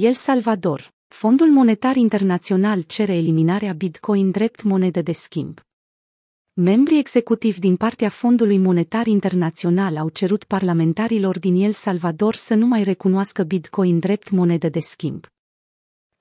[0.00, 0.92] El Salvador.
[1.08, 5.60] Fondul Monetar Internațional cere eliminarea Bitcoin drept monedă de schimb.
[6.52, 12.66] Membrii executivi din partea Fondului Monetar Internațional au cerut parlamentarilor din El Salvador să nu
[12.66, 15.26] mai recunoască Bitcoin drept monedă de schimb.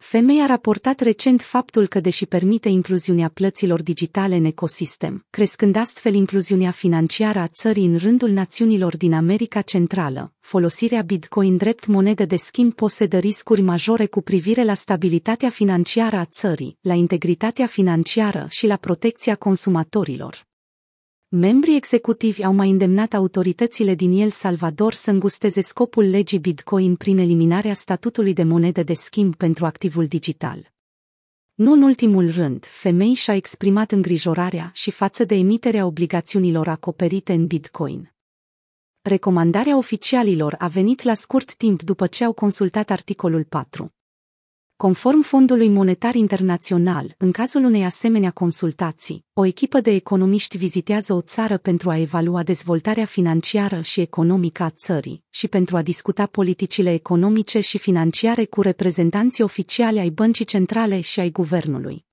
[0.06, 6.14] Femeia a raportat recent faptul că, deși permite incluziunea plăților digitale în ecosistem, crescând astfel
[6.14, 12.36] incluziunea financiară a țării în rândul națiunilor din America Centrală, folosirea Bitcoin drept monedă de
[12.36, 18.68] schimb posedă riscuri majore cu privire la stabilitatea financiară a țării, la integritatea financiară și
[18.68, 20.52] la protecția consumatorilor.
[21.36, 27.18] Membrii executivi au mai îndemnat autoritățile din El Salvador să îngusteze scopul legii Bitcoin prin
[27.18, 30.72] eliminarea statutului de monedă de schimb pentru activul digital.
[31.54, 37.48] Nu în ultimul rând, femei și-a exprimat îngrijorarea și față de emiterea obligațiunilor acoperite în
[37.48, 38.14] Bitcoin.
[39.02, 43.94] Recomandarea oficialilor a venit la scurt timp după ce au consultat articolul 4.
[44.84, 51.22] Conform Fondului Monetar Internațional, în cazul unei asemenea consultații, o echipă de economiști vizitează o
[51.22, 56.94] țară pentru a evalua dezvoltarea financiară și economică a țării și pentru a discuta politicile
[56.94, 62.06] economice și financiare cu reprezentanții oficiali ai băncii centrale și ai guvernului.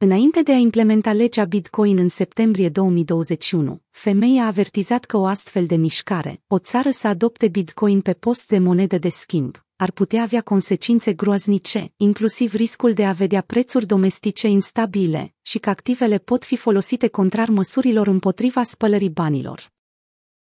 [0.00, 5.66] Înainte de a implementa legea Bitcoin în septembrie 2021, femeia a avertizat că o astfel
[5.66, 10.22] de mișcare, o țară să adopte Bitcoin pe post de monedă de schimb, ar putea
[10.22, 16.44] avea consecințe groaznice, inclusiv riscul de a vedea prețuri domestice instabile și că activele pot
[16.44, 19.72] fi folosite contrar măsurilor împotriva spălării banilor.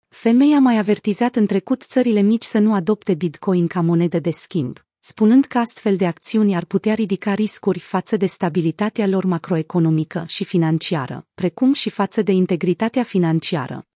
[0.07, 4.85] Femeia mai avertizat în trecut țările mici să nu adopte Bitcoin ca monedă de schimb,
[5.05, 10.43] spunând că astfel de acțiuni ar putea ridica riscuri față de stabilitatea lor macroeconomică și
[10.43, 13.87] financiară, precum și față de integritatea financiară.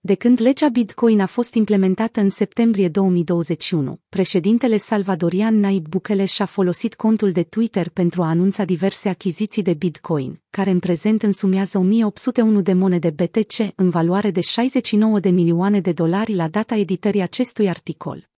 [0.00, 6.46] De când legea Bitcoin a fost implementată în septembrie 2021, președintele salvadorian Naib Bukele și-a
[6.46, 11.78] folosit contul de Twitter pentru a anunța diverse achiziții de Bitcoin, care în prezent însumează
[11.78, 17.22] 1801 de monede BTC în valoare de 69 de milioane de dolari la data editării
[17.22, 18.28] acestui articol.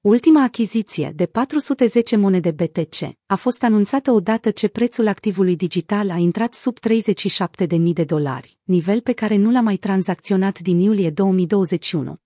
[0.00, 6.16] Ultima achiziție, de 410 monede BTC, a fost anunțată odată ce prețul activului digital a
[6.16, 12.16] intrat sub 37.000 de dolari, nivel pe care nu l-a mai tranzacționat din iulie 2021.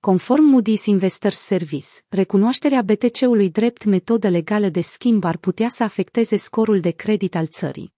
[0.00, 6.36] Conform Moody's Investors Service, recunoașterea BTC-ului drept metodă legală de schimb ar putea să afecteze
[6.36, 7.92] scorul de credit al țării.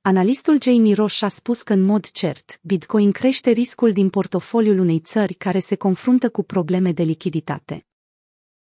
[0.00, 4.98] Analistul Jamie Roche a spus că în mod cert, Bitcoin crește riscul din portofoliul unei
[4.98, 7.86] țări care se confruntă cu probleme de lichiditate.